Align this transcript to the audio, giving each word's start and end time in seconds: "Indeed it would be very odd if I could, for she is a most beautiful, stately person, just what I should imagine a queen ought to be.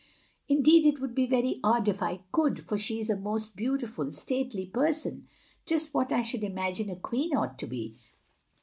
"Indeed 0.47 0.87
it 0.87 0.99
would 0.99 1.13
be 1.13 1.27
very 1.27 1.59
odd 1.63 1.87
if 1.87 2.01
I 2.01 2.23
could, 2.31 2.59
for 2.67 2.75
she 2.75 2.97
is 2.97 3.11
a 3.11 3.15
most 3.15 3.55
beautiful, 3.55 4.11
stately 4.11 4.65
person, 4.65 5.27
just 5.63 5.93
what 5.93 6.11
I 6.11 6.23
should 6.23 6.43
imagine 6.43 6.89
a 6.89 6.95
queen 6.95 7.37
ought 7.37 7.59
to 7.59 7.67
be. 7.67 7.99